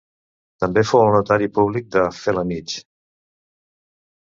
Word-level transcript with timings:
També 0.63 0.83
fou 0.91 1.01
el 1.07 1.11
notari 1.17 1.51
públic 1.59 1.93
de 1.97 2.07
Felanitx. 2.23 2.81